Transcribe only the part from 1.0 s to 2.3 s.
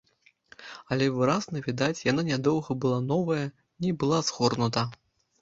выразна відаць, яна